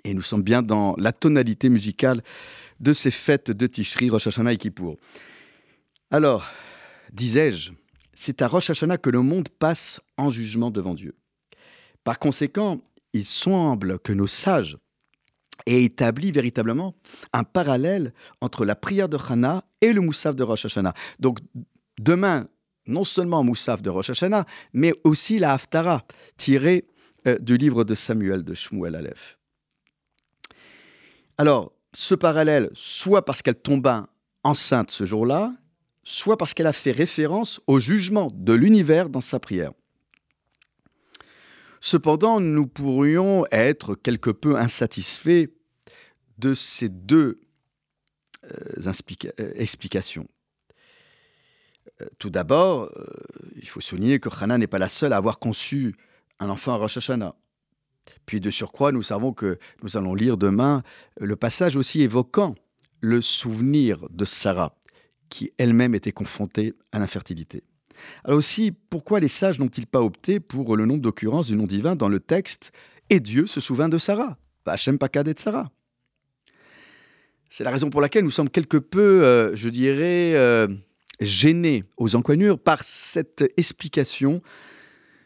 Et 0.03 0.13
nous 0.13 0.21
sommes 0.21 0.43
bien 0.43 0.63
dans 0.63 0.95
la 0.97 1.13
tonalité 1.13 1.69
musicale 1.69 2.23
de 2.81 2.93
ces 2.93 3.11
fêtes 3.11 3.51
de 3.51 3.67
Tishri, 3.67 4.09
Rosh 4.09 4.27
Hashanah 4.27 4.53
et 4.53 4.57
Kippour. 4.57 4.97
Alors, 6.09 6.45
disais-je, 7.13 7.71
c'est 8.13 8.41
à 8.41 8.47
Rosh 8.47 8.71
Hashanah 8.71 8.97
que 8.97 9.09
le 9.09 9.21
monde 9.21 9.49
passe 9.49 10.01
en 10.17 10.31
jugement 10.31 10.71
devant 10.71 10.95
Dieu. 10.95 11.15
Par 12.03 12.17
conséquent, 12.19 12.81
il 13.13 13.25
semble 13.25 13.99
que 13.99 14.11
nos 14.11 14.27
sages 14.27 14.77
aient 15.67 15.83
établi 15.83 16.31
véritablement 16.31 16.95
un 17.33 17.43
parallèle 17.43 18.13
entre 18.41 18.65
la 18.65 18.75
prière 18.75 19.09
de 19.09 19.17
Hana 19.17 19.63
et 19.81 19.93
le 19.93 20.01
Moussaf 20.01 20.35
de 20.35 20.43
Rosh 20.43 20.65
Hashanah. 20.65 20.95
Donc, 21.19 21.37
demain, 21.99 22.47
non 22.87 23.03
seulement 23.03 23.43
Moussaf 23.43 23.83
de 23.83 23.91
Rosh 23.91 24.09
Hashanah, 24.09 24.47
mais 24.73 24.93
aussi 25.03 25.37
la 25.37 25.53
Haftara, 25.53 26.03
tirée 26.35 26.87
euh, 27.27 27.37
du 27.37 27.57
livre 27.57 27.83
de 27.83 27.93
Samuel 27.93 28.43
de 28.43 28.55
Shmuel 28.55 28.95
Aleph. 28.95 29.37
Alors, 31.37 31.73
ce 31.93 32.15
parallèle, 32.15 32.69
soit 32.73 33.25
parce 33.25 33.41
qu'elle 33.41 33.59
tomba 33.59 34.09
enceinte 34.43 34.91
ce 34.91 35.05
jour-là, 35.05 35.53
soit 36.03 36.37
parce 36.37 36.53
qu'elle 36.53 36.67
a 36.67 36.73
fait 36.73 36.91
référence 36.91 37.61
au 37.67 37.79
jugement 37.79 38.31
de 38.33 38.53
l'univers 38.53 39.09
dans 39.09 39.21
sa 39.21 39.39
prière. 39.39 39.71
Cependant, 41.79 42.39
nous 42.39 42.67
pourrions 42.67 43.45
être 43.51 43.95
quelque 43.95 44.29
peu 44.29 44.55
insatisfaits 44.55 45.47
de 46.37 46.53
ces 46.53 46.89
deux 46.89 47.41
euh, 48.45 48.91
euh, 49.39 49.53
explications. 49.55 50.27
Euh, 52.01 52.05
tout 52.19 52.29
d'abord, 52.29 52.91
il 53.55 53.67
faut 53.67 53.81
souligner 53.81 54.19
que 54.19 54.29
Hana 54.29 54.57
n'est 54.57 54.67
pas 54.67 54.79
la 54.79 54.89
seule 54.89 55.13
à 55.13 55.17
avoir 55.17 55.39
conçu 55.39 55.95
un 56.39 56.49
enfant 56.49 56.73
à 56.73 56.77
Rosh 56.77 56.97
Hashanah. 56.97 57.35
Puis 58.25 58.41
de 58.41 58.49
surcroît, 58.49 58.91
nous 58.91 59.03
savons 59.03 59.33
que 59.33 59.57
nous 59.83 59.97
allons 59.97 60.15
lire 60.15 60.37
demain 60.37 60.83
le 61.19 61.35
passage 61.35 61.75
aussi 61.75 62.01
évoquant 62.01 62.55
le 62.99 63.21
souvenir 63.21 64.07
de 64.09 64.25
Sarah, 64.25 64.75
qui 65.29 65.51
elle-même 65.57 65.95
était 65.95 66.11
confrontée 66.11 66.73
à 66.91 66.99
l'infertilité. 66.99 67.63
Alors 68.23 68.39
aussi, 68.39 68.71
pourquoi 68.71 69.19
les 69.19 69.27
sages 69.27 69.59
n'ont-ils 69.59 69.87
pas 69.87 70.01
opté 70.01 70.39
pour 70.39 70.75
le 70.75 70.85
nombre 70.85 71.01
d'occurrences 71.01 71.47
du 71.47 71.55
nom 71.55 71.65
divin 71.65 71.95
dans 71.95 72.09
le 72.09 72.19
texte 72.19 72.71
Et 73.09 73.19
Dieu 73.19 73.47
se 73.47 73.59
souvint 73.59 73.89
de 73.89 73.97
Sarah 73.97 74.37
Hachem 74.65 74.97
Pakad 74.97 75.27
de 75.27 75.39
Sarah 75.39 75.69
C'est 77.49 77.63
la 77.63 77.71
raison 77.71 77.89
pour 77.89 78.01
laquelle 78.01 78.23
nous 78.23 78.31
sommes 78.31 78.49
quelque 78.49 78.77
peu, 78.77 79.23
euh, 79.23 79.55
je 79.55 79.69
dirais, 79.69 80.33
euh, 80.35 80.67
gênés 81.19 81.83
aux 81.97 82.15
encoignures 82.15 82.59
par 82.59 82.83
cette 82.83 83.43
explication 83.57 84.41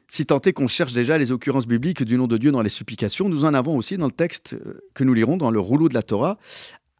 si 0.08 0.26
tant 0.26 0.40
est 0.40 0.54
qu'on 0.54 0.68
cherche 0.68 0.94
déjà 0.94 1.18
les 1.18 1.32
occurrences 1.32 1.68
bibliques 1.68 2.04
du 2.04 2.18
nom 2.18 2.28
de 2.28 2.38
Dieu 2.38 2.52
dans 2.52 2.62
les 2.62 2.70
supplications, 2.70 3.28
nous 3.30 3.46
en 3.46 3.54
avons 3.54 3.76
aussi 3.76 3.98
dans 3.98 4.06
le 4.06 4.12
texte 4.12 4.54
euh, 4.54 4.82
que 4.94 5.04
nous 5.04 5.14
lirons 5.14 5.38
dans 5.38 5.52
le 5.52 5.60
rouleau 5.60 5.90
de 5.90 5.94
la 5.94 6.04
Torah 6.04 6.38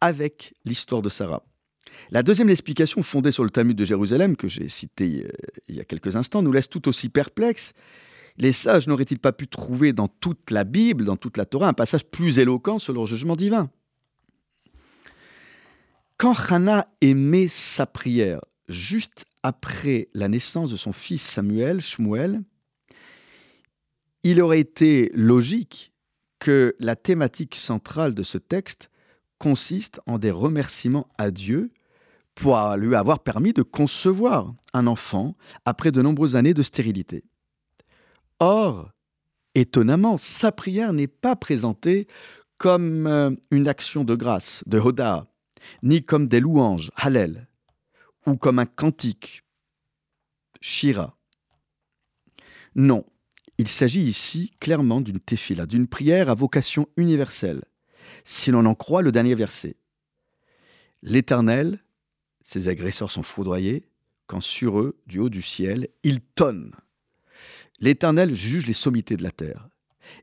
avec 0.00 0.54
l'histoire 0.64 1.02
de 1.02 1.08
Sarah. 1.08 1.42
La 2.10 2.22
deuxième 2.22 2.50
explication 2.50 3.02
fondée 3.02 3.32
sur 3.32 3.44
le 3.44 3.50
Talmud 3.50 3.76
de 3.76 3.84
Jérusalem, 3.84 4.36
que 4.36 4.48
j'ai 4.48 4.68
cité 4.68 5.24
euh, 5.26 5.30
il 5.68 5.76
y 5.76 5.80
a 5.80 5.84
quelques 5.84 6.16
instants, 6.16 6.42
nous 6.42 6.52
laisse 6.52 6.68
tout 6.68 6.88
aussi 6.88 7.08
perplexes. 7.08 7.72
Les 8.38 8.52
sages 8.52 8.86
n'auraient-ils 8.86 9.18
pas 9.18 9.32
pu 9.32 9.48
trouver 9.48 9.92
dans 9.92 10.08
toute 10.08 10.50
la 10.50 10.64
Bible, 10.64 11.04
dans 11.04 11.16
toute 11.16 11.36
la 11.36 11.46
Torah, 11.46 11.68
un 11.68 11.72
passage 11.72 12.04
plus 12.04 12.38
éloquent 12.38 12.78
sur 12.78 12.92
leur 12.92 13.06
jugement 13.06 13.36
divin? 13.36 13.70
Quand 16.18 16.34
Hannah 16.50 16.88
aimait 17.00 17.48
sa 17.48 17.86
prière 17.86 18.40
juste 18.68 19.24
après 19.42 20.08
la 20.12 20.28
naissance 20.28 20.70
de 20.70 20.76
son 20.76 20.92
fils 20.92 21.22
Samuel, 21.22 21.80
Shmuel, 21.80 22.42
il 24.28 24.42
aurait 24.42 24.58
été 24.58 25.12
logique 25.14 25.92
que 26.40 26.74
la 26.80 26.96
thématique 26.96 27.54
centrale 27.54 28.12
de 28.12 28.24
ce 28.24 28.38
texte 28.38 28.90
consiste 29.38 30.00
en 30.06 30.18
des 30.18 30.32
remerciements 30.32 31.06
à 31.16 31.30
Dieu 31.30 31.70
pour 32.34 32.58
lui 32.76 32.96
avoir 32.96 33.20
permis 33.20 33.52
de 33.52 33.62
concevoir 33.62 34.52
un 34.72 34.88
enfant 34.88 35.36
après 35.64 35.92
de 35.92 36.02
nombreuses 36.02 36.34
années 36.34 36.54
de 36.54 36.64
stérilité. 36.64 37.22
Or, 38.40 38.90
étonnamment, 39.54 40.18
sa 40.18 40.50
prière 40.50 40.92
n'est 40.92 41.06
pas 41.06 41.36
présentée 41.36 42.08
comme 42.58 43.06
euh, 43.06 43.30
une 43.52 43.68
action 43.68 44.02
de 44.02 44.16
grâce, 44.16 44.64
de 44.66 44.80
Hoda, 44.80 45.28
ni 45.84 46.04
comme 46.04 46.26
des 46.26 46.40
louanges, 46.40 46.90
Hallel, 46.96 47.46
ou 48.26 48.36
comme 48.36 48.58
un 48.58 48.66
cantique, 48.66 49.44
Shira. 50.60 51.16
Non, 52.74 53.06
il 53.58 53.68
s'agit 53.68 54.02
ici 54.02 54.52
clairement 54.60 55.00
d'une 55.00 55.20
tefila, 55.20 55.66
d'une 55.66 55.86
prière 55.86 56.28
à 56.28 56.34
vocation 56.34 56.88
universelle, 56.96 57.62
si 58.24 58.50
l'on 58.50 58.66
en 58.66 58.74
croit 58.74 59.02
le 59.02 59.12
dernier 59.12 59.34
verset. 59.34 59.76
L'Éternel, 61.02 61.80
ses 62.44 62.68
agresseurs 62.68 63.10
sont 63.10 63.22
foudroyés, 63.22 63.88
quand 64.26 64.40
sur 64.40 64.80
eux, 64.80 64.98
du 65.06 65.18
haut 65.18 65.28
du 65.28 65.42
ciel, 65.42 65.88
il 66.02 66.20
tonne. 66.20 66.72
L'Éternel 67.80 68.34
juge 68.34 68.66
les 68.66 68.72
sommités 68.72 69.16
de 69.16 69.22
la 69.22 69.30
terre, 69.30 69.68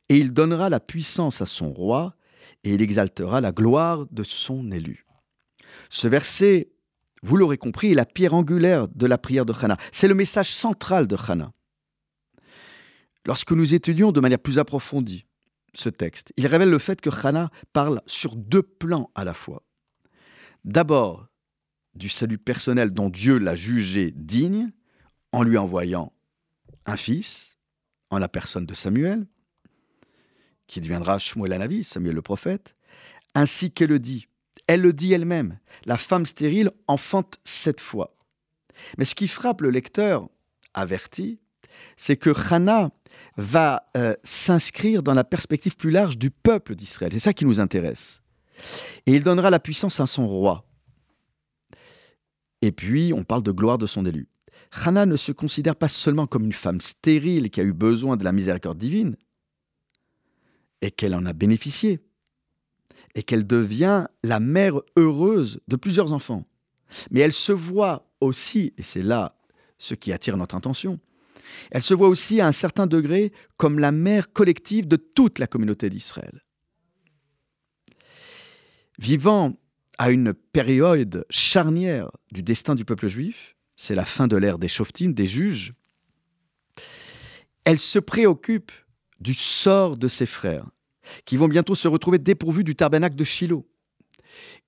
et 0.10 0.18
il 0.18 0.34
donnera 0.34 0.70
la 0.70 0.80
puissance 0.80 1.42
à 1.42 1.46
son 1.46 1.72
roi, 1.72 2.16
et 2.63 2.74
il 2.74 2.82
exaltera 2.82 3.42
la 3.42 3.52
gloire 3.52 4.06
de 4.12 4.24
son 4.24 4.72
élu. 4.72 5.06
Ce 5.90 6.08
verset, 6.08 6.72
vous 7.22 7.38
l'aurez 7.38 7.58
compris, 7.58 7.92
est 7.92 7.96
la 7.96 8.06
pierre 8.06 8.34
angulaire 8.34 8.88
de 8.88 9.06
la 9.06 9.18
prière 9.18 9.46
de 9.46 9.54
Hannah. 9.54 9.78
C'est 9.92 10.08
le 10.08 10.16
message 10.16 10.52
central 10.52 11.08
de 11.08 11.16
Hannah. 11.28 11.52
Lorsque 13.25 13.51
nous 13.51 13.74
étudions 13.74 14.12
de 14.12 14.20
manière 14.20 14.39
plus 14.39 14.60
approfondie 14.60 15.25
ce 15.74 15.89
texte, 15.89 16.34
il 16.38 16.46
révèle 16.48 16.70
le 16.70 16.80
fait 16.80 17.01
que 17.01 17.10
Hannah 17.10 17.50
parle 17.72 18.01
sur 18.06 18.36
deux 18.36 18.62
plans 18.62 19.10
à 19.15 19.24
la 19.24 19.34
fois. 19.34 19.63
D'abord, 20.65 21.27
du 21.96 22.10
salut 22.10 22.38
personnel 22.38 22.92
dont 22.92 23.10
Dieu 23.10 23.38
l'a 23.38 23.56
jugé 23.56 24.12
digne 24.15 24.72
en 25.32 25.44
lui 25.44 25.58
envoyant 25.58 26.13
un 26.86 26.98
fils, 26.98 27.58
en 28.10 28.20
la 28.20 28.30
personne 28.30 28.65
de 28.65 28.74
Samuel, 28.74 29.25
qui 30.68 30.82
deviendra 30.82 31.18
Shmuel 31.18 31.53
Anavi, 31.53 31.84
Samuel 31.84 32.15
le 32.15 32.22
prophète, 32.22 32.75
ainsi 33.36 33.72
qu'elle 33.72 33.89
le 33.89 34.00
dit. 34.00 34.27
Elle 34.68 34.82
le 34.82 34.94
dit 34.94 35.13
elle-même. 35.13 35.60
La 35.86 35.98
femme 35.98 36.25
stérile 36.25 36.72
enfante 36.88 37.39
sept 37.44 37.82
fois. 37.82 38.15
Mais 38.98 39.06
ce 39.06 39.15
qui 39.15 39.27
frappe 39.27 39.62
le 39.62 39.70
lecteur 39.70 40.30
averti, 40.74 41.39
c'est 41.97 42.17
que 42.17 42.32
Hannah 42.52 42.91
va 43.38 43.89
euh, 43.97 44.15
s'inscrire 44.23 45.04
dans 45.04 45.13
la 45.13 45.23
perspective 45.23 45.76
plus 45.76 45.91
large 45.91 46.17
du 46.17 46.30
peuple 46.30 46.76
d'Israël. 46.76 47.12
C'est 47.13 47.19
ça 47.19 47.34
qui 47.34 47.45
nous 47.45 47.60
intéresse. 47.60 48.21
Et 49.06 49.13
il 49.13 49.23
donnera 49.23 49.49
la 49.49 49.60
puissance 49.60 49.99
à 49.99 50.08
son 50.08 50.28
roi. 50.28 50.65
Et 52.62 52.71
puis, 52.71 53.12
on 53.13 53.23
parle 53.23 53.43
de 53.43 53.52
gloire 53.52 53.78
de 53.78 53.88
son 53.88 54.06
élu. 54.06 54.28
Hannah 54.71 55.06
ne 55.06 55.17
se 55.17 55.32
considère 55.32 55.76
pas 55.76 55.88
seulement 55.88 56.28
comme 56.28 56.45
une 56.45 56.54
femme 56.54 56.82
stérile 56.82 57.49
qui 57.49 57.60
a 57.60 57.63
eu 57.63 57.73
besoin 57.73 58.17
de 58.17 58.23
la 58.23 58.32
miséricorde 58.32 58.78
divine, 58.78 59.17
et 60.82 60.91
qu'elle 60.91 61.15
en 61.15 61.26
a 61.26 61.34
bénéficié, 61.34 61.99
et 63.15 63.23
qu'elle 63.23 63.45
devient 63.45 64.08
la 64.23 64.39
mère 64.39 64.82
heureuse 64.95 65.60
de 65.67 65.76
plusieurs 65.76 66.13
enfants. 66.13 66.45
Mais 67.12 67.19
elle 67.19 67.34
se 67.34 67.52
voit 67.52 68.10
aussi, 68.21 68.73
et 68.78 68.82
c'est 68.82 69.04
là 69.04 69.36
ce 69.78 69.93
qui 69.93 70.12
attire 70.12 70.38
notre 70.38 70.56
attention, 70.56 70.99
elle 71.71 71.84
se 71.84 71.93
voit 71.93 72.08
aussi 72.08 72.41
à 72.41 72.47
un 72.47 72.51
certain 72.51 72.88
degré 72.88 73.32
comme 73.58 73.79
la 73.79 73.91
mère 73.91 74.32
collective 74.34 74.88
de 74.88 74.95
toute 74.95 75.39
la 75.39 75.47
communauté 75.47 75.89
d'Israël. 75.89 76.43
Vivant 78.99 79.53
à 79.97 80.12
une 80.12 80.34
période 80.34 81.25
charnière 81.29 82.10
du 82.32 82.43
destin 82.43 82.75
du 82.75 82.86
peuple 82.86 83.08
juif, 83.08 83.56
c'est 83.75 83.95
la 83.95 84.06
fin 84.06 84.27
de 84.27 84.38
l'ère 84.38 84.60
des 84.60 84.67
Shoftim, 84.67 85.13
des 85.13 85.27
juges, 85.27 85.73
elle 87.65 87.79
se 87.79 87.99
préoccupe 87.99 88.71
du 89.19 89.34
sort 89.34 89.97
de 89.97 90.08
ses 90.08 90.25
frères, 90.25 90.67
qui 91.25 91.38
vont 91.38 91.47
bientôt 91.47 91.75
se 91.75 91.88
retrouver 91.88 92.17
dépourvus 92.17 92.63
du 92.63 92.75
tabernacle 92.75 93.15
de 93.15 93.23
Shiloh. 93.23 93.67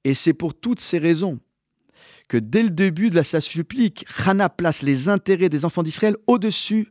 Et 0.03 0.13
c'est 0.13 0.33
pour 0.33 0.53
toutes 0.53 0.79
ces 0.79 0.97
raisons 0.97 1.39
que 2.27 2.38
dès 2.38 2.63
le 2.63 2.69
début 2.69 3.10
de 3.10 3.15
la 3.15 3.23
supplique, 3.23 4.05
Hannah 4.25 4.49
place 4.49 4.81
les 4.81 5.10
intérêts 5.10 5.49
des 5.49 5.65
enfants 5.65 5.84
d'Israël 5.84 6.17
au-dessus 6.27 6.89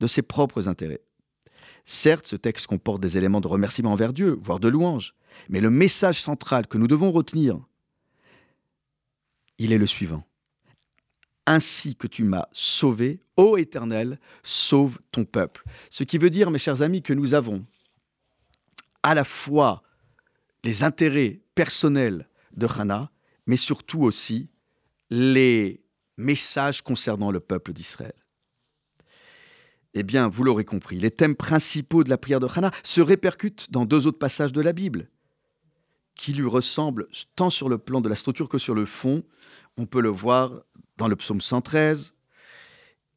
de 0.00 0.06
ses 0.06 0.22
propres 0.22 0.68
intérêts. 0.68 1.02
Certes, 1.84 2.26
ce 2.26 2.36
texte 2.36 2.66
comporte 2.66 3.00
des 3.00 3.18
éléments 3.18 3.40
de 3.40 3.48
remerciement 3.48 3.92
envers 3.92 4.12
Dieu, 4.12 4.38
voire 4.40 4.60
de 4.60 4.68
louange, 4.68 5.14
mais 5.48 5.60
le 5.60 5.70
message 5.70 6.20
central 6.20 6.66
que 6.66 6.78
nous 6.78 6.86
devons 6.86 7.10
retenir, 7.10 7.60
il 9.58 9.72
est 9.72 9.78
le 9.78 9.86
suivant. 9.86 10.24
Ainsi 11.46 11.96
que 11.96 12.06
tu 12.06 12.22
m'as 12.22 12.46
sauvé, 12.52 13.20
ô 13.36 13.56
Éternel, 13.56 14.20
sauve 14.42 15.00
ton 15.10 15.24
peuple. 15.24 15.64
Ce 15.90 16.04
qui 16.04 16.18
veut 16.18 16.30
dire, 16.30 16.50
mes 16.50 16.58
chers 16.58 16.82
amis, 16.82 17.02
que 17.02 17.12
nous 17.12 17.34
avons 17.34 17.64
à 19.02 19.14
la 19.14 19.24
fois 19.24 19.82
les 20.62 20.82
intérêts 20.82 21.40
personnels 21.54 22.28
de 22.56 22.66
Hannah, 22.66 23.10
mais 23.46 23.56
surtout 23.56 24.02
aussi 24.02 24.48
les 25.10 25.82
messages 26.16 26.82
concernant 26.82 27.30
le 27.30 27.40
peuple 27.40 27.72
d'Israël. 27.72 28.14
Eh 29.94 30.04
bien, 30.04 30.28
vous 30.28 30.44
l'aurez 30.44 30.64
compris, 30.64 30.98
les 30.98 31.10
thèmes 31.10 31.34
principaux 31.34 32.04
de 32.04 32.10
la 32.10 32.18
prière 32.18 32.38
de 32.38 32.46
Hannah 32.46 32.70
se 32.84 33.00
répercutent 33.00 33.70
dans 33.72 33.84
deux 33.84 34.06
autres 34.06 34.18
passages 34.18 34.52
de 34.52 34.60
la 34.60 34.72
Bible, 34.72 35.10
qui 36.14 36.32
lui 36.32 36.46
ressemblent 36.46 37.08
tant 37.34 37.50
sur 37.50 37.68
le 37.68 37.78
plan 37.78 38.00
de 38.00 38.08
la 38.08 38.14
structure 38.14 38.48
que 38.48 38.58
sur 38.58 38.74
le 38.74 38.84
fond. 38.84 39.24
On 39.76 39.86
peut 39.86 40.00
le 40.00 40.10
voir 40.10 40.62
dans 40.96 41.08
le 41.08 41.16
psaume 41.16 41.40
113 41.40 42.14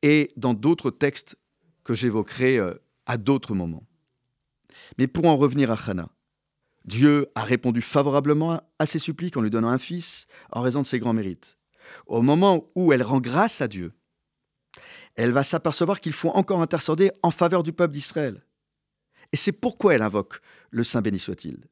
et 0.01 0.31
dans 0.35 0.53
d'autres 0.53 0.89
textes 0.89 1.37
que 1.83 1.93
j'évoquerai 1.93 2.57
euh, 2.57 2.73
à 3.05 3.17
d'autres 3.17 3.53
moments. 3.53 3.83
Mais 4.97 5.07
pour 5.07 5.25
en 5.25 5.37
revenir 5.37 5.69
à 5.69 5.75
Hannah, 5.75 6.09
Dieu 6.85 7.27
a 7.35 7.43
répondu 7.43 7.81
favorablement 7.81 8.61
à 8.79 8.85
ses 8.85 8.99
suppliques 8.99 9.37
en 9.37 9.41
lui 9.41 9.49
donnant 9.49 9.69
un 9.69 9.77
fils 9.77 10.27
en 10.51 10.61
raison 10.61 10.81
de 10.81 10.87
ses 10.87 10.99
grands 10.99 11.13
mérites. 11.13 11.57
Au 12.07 12.21
moment 12.21 12.69
où 12.75 12.93
elle 12.93 13.03
rend 13.03 13.19
grâce 13.19 13.61
à 13.61 13.67
Dieu, 13.67 13.93
elle 15.15 15.31
va 15.31 15.43
s'apercevoir 15.43 16.01
qu'il 16.01 16.13
faut 16.13 16.29
encore 16.29 16.61
intercéder 16.61 17.11
en 17.21 17.31
faveur 17.31 17.63
du 17.63 17.71
peuple 17.71 17.93
d'Israël. 17.93 18.43
Et 19.31 19.37
c'est 19.37 19.51
pourquoi 19.51 19.95
elle 19.95 20.01
invoque 20.01 20.41
le 20.71 20.83
Saint 20.83 21.01
béni 21.01 21.19
soit-il. 21.19 21.67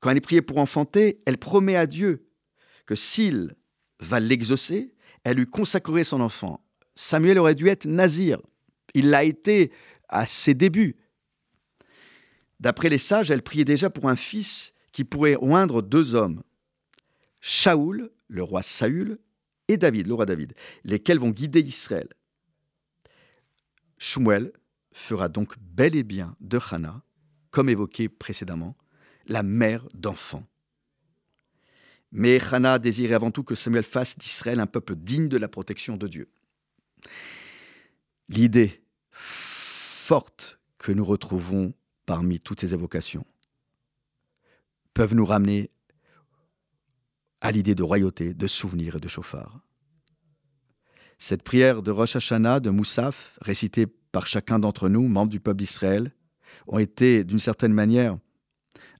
Quand 0.00 0.10
elle 0.10 0.16
est 0.16 0.22
priée 0.22 0.42
pour 0.42 0.58
enfanter, 0.58 1.20
elle 1.26 1.38
promet 1.38 1.76
à 1.76 1.86
Dieu 1.86 2.28
que 2.86 2.94
s'il 2.94 3.54
va 4.00 4.20
l'exaucer, 4.20 4.94
elle 5.24 5.36
lui 5.36 5.46
consacrerait 5.46 6.04
son 6.04 6.20
enfant. 6.20 6.64
Samuel 6.94 7.38
aurait 7.38 7.54
dû 7.54 7.68
être 7.68 7.86
nazir. 7.86 8.40
Il 8.94 9.10
l'a 9.10 9.24
été 9.24 9.72
à 10.08 10.24
ses 10.26 10.54
débuts. 10.54 10.96
D'après 12.60 12.88
les 12.88 12.98
sages, 12.98 13.30
elle 13.30 13.42
priait 13.42 13.64
déjà 13.64 13.90
pour 13.90 14.08
un 14.08 14.16
fils 14.16 14.72
qui 14.92 15.04
pourrait 15.04 15.36
oindre 15.40 15.82
deux 15.82 16.14
hommes, 16.14 16.42
Shaoul, 17.40 18.10
le 18.26 18.42
roi 18.42 18.62
Saül, 18.62 19.18
et 19.68 19.76
David, 19.76 20.06
le 20.06 20.14
roi 20.14 20.26
David, 20.26 20.54
lesquels 20.84 21.18
vont 21.18 21.30
guider 21.30 21.60
Israël. 21.60 22.08
Shmuel 23.98 24.52
fera 24.92 25.28
donc 25.28 25.54
bel 25.58 25.94
et 25.94 26.02
bien 26.02 26.36
de 26.40 26.58
Hannah, 26.70 27.02
comme 27.50 27.68
évoqué 27.68 28.08
précédemment, 28.08 28.76
la 29.26 29.42
mère 29.42 29.86
d'enfants. 29.94 30.46
Mais 32.10 32.40
Hannah 32.40 32.78
désirait 32.78 33.14
avant 33.14 33.30
tout 33.30 33.44
que 33.44 33.54
Samuel 33.54 33.84
fasse 33.84 34.18
d'Israël 34.18 34.60
un 34.60 34.66
peuple 34.66 34.96
digne 34.96 35.28
de 35.28 35.36
la 35.36 35.48
protection 35.48 35.96
de 35.96 36.08
Dieu. 36.08 36.28
l'idée 38.28 38.82
forte 39.10 40.58
que 40.78 40.92
nous 40.92 41.04
retrouvons 41.04 41.74
parmi 42.08 42.40
toutes 42.40 42.62
ces 42.62 42.72
évocations 42.72 43.26
peuvent 44.94 45.14
nous 45.14 45.26
ramener 45.26 45.70
à 47.42 47.52
l'idée 47.52 47.74
de 47.74 47.82
royauté, 47.82 48.32
de 48.32 48.46
souvenir 48.46 48.96
et 48.96 48.98
de 48.98 49.08
chauffard. 49.08 49.60
Cette 51.18 51.42
prière 51.42 51.82
de 51.82 51.90
Rosh 51.90 52.16
Hashanah, 52.16 52.60
de 52.60 52.70
Moussaf, 52.70 53.38
récitée 53.42 53.86
par 53.86 54.26
chacun 54.26 54.58
d'entre 54.58 54.88
nous, 54.88 55.06
membres 55.06 55.30
du 55.30 55.38
peuple 55.38 55.58
d'Israël, 55.58 56.14
ont 56.66 56.78
été 56.78 57.24
d'une 57.24 57.38
certaine 57.38 57.74
manière 57.74 58.16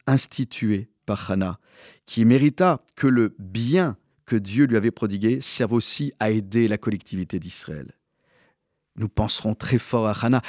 instituées 0.07 0.91
par 1.07 1.31
Hannah, 1.31 1.61
qui 2.05 2.27
mérita 2.27 2.85
que 2.95 3.07
le 3.07 3.35
bien 3.39 3.97
que 4.27 4.37
Dieu 4.37 4.67
lui 4.67 4.77
avait 4.77 4.91
prodigué 4.91 5.41
serve 5.41 5.73
aussi 5.73 6.13
à 6.21 6.31
aider 6.31 6.69
la 6.69 6.77
collectivité 6.77 7.41
d'Israël. 7.41 7.91
Nous 8.97 9.09
penserons 9.09 9.55
très 9.55 9.79
fort 9.79 10.07
à 10.07 10.13
Hannah. 10.13 10.43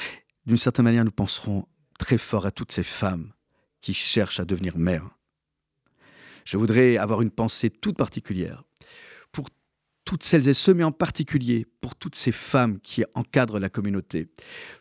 D'une 0.45 0.58
certaine 0.58 0.84
manière, 0.84 1.06
nous 1.06 1.12
penserons 1.12 1.65
très 1.99 2.17
fort 2.17 2.47
à 2.47 2.51
toutes 2.51 2.71
ces 2.71 2.81
femmes 2.81 3.31
qui 3.81 3.93
cherchent 3.93 4.39
à 4.39 4.45
devenir 4.45 4.79
mères. 4.79 5.09
Je 6.45 6.57
voudrais 6.57 6.97
avoir 6.97 7.21
une 7.21 7.29
pensée 7.29 7.69
toute 7.69 7.97
particulière 7.97 8.63
pour 9.31 9.49
toutes 10.03 10.23
celles 10.23 10.47
et 10.47 10.55
ceux, 10.55 10.73
mais 10.73 10.83
en 10.83 10.91
particulier 10.91 11.67
pour 11.81 11.95
toutes 11.95 12.15
ces 12.15 12.31
femmes 12.31 12.79
qui 12.79 13.03
encadrent 13.13 13.59
la 13.59 13.69
communauté, 13.69 14.27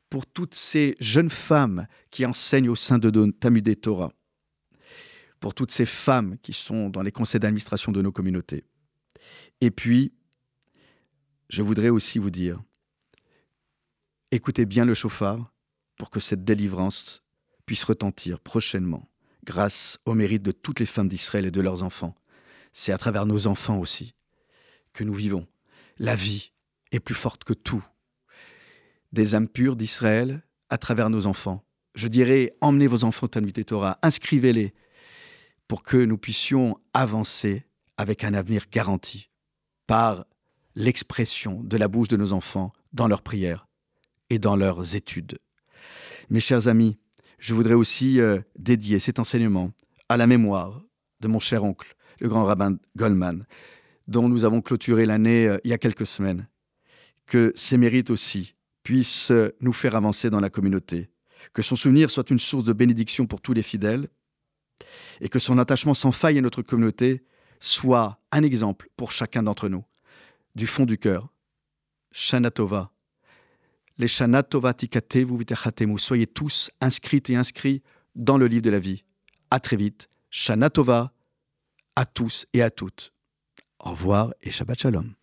pour 0.09 0.25
toutes 0.25 0.55
ces 0.55 0.97
jeunes 1.01 1.29
femmes 1.29 1.87
qui 2.11 2.25
enseignent 2.25 2.71
au 2.71 2.77
sein 2.77 2.99
de 2.99 3.31
Tamudé 3.33 3.77
Torah, 3.77 4.13
pour 5.39 5.53
toutes 5.53 5.71
ces 5.71 5.85
femmes 5.85 6.39
qui 6.39 6.55
sont 6.55 6.89
dans 6.89 7.03
les 7.03 7.13
conseils 7.13 7.41
d'administration 7.41 7.93
de 7.93 8.01
nos 8.01 8.13
communautés. 8.13 8.65
Et 9.61 9.71
puis, 9.71 10.15
je 11.51 11.63
voudrais 11.63 11.91
aussi 11.91 12.19
vous 12.19 12.31
dire, 12.31 12.63
écoutez 14.31 14.65
bien 14.65 14.85
le 14.85 14.95
chauffard 14.95 15.53
pour 15.99 16.11
que 16.11 16.21
cette 16.21 16.45
délivrance 16.45 17.23
puisse 17.67 17.85
retentir 17.85 18.41
prochainement 18.41 19.09
grâce 19.45 19.99
au 20.05 20.15
mérite 20.15 20.43
de 20.43 20.53
toutes 20.53 20.81
les 20.81 20.87
femmes 20.87 21.09
d'Israël 21.09 21.47
et 21.47 21.51
de 21.51 21.61
leurs 21.61 21.83
enfants. 21.83 22.15
C'est 22.73 22.93
à 22.93 22.99
travers 22.99 23.27
nos 23.27 23.47
enfants 23.47 23.79
aussi 23.79 24.15
que 24.93 25.05
nous 25.05 25.15
vivons. 25.15 25.47
La 25.99 26.17
vie 26.17 26.53
est 26.93 27.01
plus 27.01 27.15
forte 27.15 27.45
que 27.45 27.53
tout. 27.53 27.85
Des 29.13 29.35
âmes 29.35 29.49
pures 29.49 29.77
d'Israël 29.77 30.43
à 30.71 30.79
travers 30.79 31.11
nos 31.11 31.27
enfants. 31.27 31.65
Je 31.95 32.09
dirais, 32.09 32.57
emmenez 32.61 32.87
vos 32.87 33.05
enfants 33.05 33.27
au 33.27 33.41
et 33.41 33.65
Torah, 33.65 33.99
inscrivez-les 34.03 34.75
pour 35.67 35.83
que 35.83 35.97
nous 35.97 36.19
puissions 36.19 36.79
avancer 36.95 37.65
avec 37.97 38.23
un 38.25 38.35
avenir 38.35 38.67
garanti 38.71 39.31
par 39.87 40.25
l'expression 40.75 41.63
de 41.63 41.77
la 41.77 41.89
bouche 41.89 42.09
de 42.09 42.17
nos 42.17 42.33
enfants 42.33 42.73
dans 42.93 43.09
leurs 43.09 43.23
prières 43.23 43.67
et 44.31 44.39
dans 44.39 44.57
leurs 44.57 44.95
études. 44.95 45.39
Mes 46.31 46.41
chers 46.41 46.69
amis, 46.69 46.99
je 47.39 47.55
voudrais 47.55 47.73
aussi 47.73 48.21
euh, 48.21 48.41
dédier 48.59 48.99
cet 48.99 49.19
enseignement 49.19 49.73
à 50.11 50.19
la 50.19 50.27
mémoire 50.27 50.83
de 51.21 51.29
mon 51.29 51.41
cher 51.41 51.65
oncle, 51.65 51.97
le 52.21 52.29
grand 52.29 52.45
rabbin 52.45 52.77
Goldman, 52.97 53.47
dont 54.09 54.29
nous 54.29 54.45
avons 54.45 54.61
clôturé 54.61 55.07
l'année 55.07 55.49
euh, 55.49 55.59
il 55.65 55.71
y 55.71 55.73
a 55.73 55.79
quelques 55.79 56.07
semaines. 56.07 56.47
Que 57.25 57.51
ses 57.57 57.79
mérites 57.79 58.11
aussi 58.11 58.57
puissent 58.83 59.31
euh, 59.31 59.57
nous 59.63 59.73
faire 59.73 59.97
avancer 59.97 60.29
dans 60.29 60.41
la 60.41 60.51
communauté, 60.51 61.09
que 61.55 61.63
son 61.63 61.77
souvenir 61.77 62.11
soit 62.11 62.31
une 62.31 62.39
source 62.39 62.65
de 62.65 62.75
bénédiction 62.75 63.25
pour 63.25 63.41
tous 63.41 63.55
les 63.55 63.63
fidèles, 63.63 64.09
et 65.23 65.31
que 65.31 65.39
son 65.39 65.57
attachement 65.57 65.95
sans 65.95 66.13
faille 66.13 66.37
à 66.37 66.43
notre 66.43 66.61
communauté 66.61 67.25
soit 67.59 68.21
un 68.33 68.43
exemple 68.43 68.91
pour 68.99 69.13
chacun 69.13 69.43
d'entre 69.43 69.71
nous. 69.71 69.85
Du 70.55 70.67
fond 70.67 70.85
du 70.85 70.99
cœur, 70.99 71.33
Shanatova, 72.13 72.93
les 73.99 74.09
Shanatova 74.09 74.75
Tikatevu 74.75 75.39
Vitechatemu, 75.39 75.99
soyez 75.99 76.27
tous 76.27 76.71
inscrites 76.81 77.31
et 77.31 77.37
inscrits 77.37 77.83
dans 78.15 78.39
le 78.39 78.47
livre 78.47 78.63
de 78.63 78.71
la 78.71 78.79
vie. 78.79 79.05
À 79.51 79.61
très 79.61 79.77
vite. 79.77 80.09
Shanatova 80.31 81.13
à 81.97 82.07
tous 82.07 82.47
et 82.53 82.63
à 82.63 82.71
toutes. 82.71 83.13
Au 83.81 83.91
revoir 83.91 84.33
et 84.43 84.51
Shabbat 84.51 84.79
Shalom. 84.79 85.18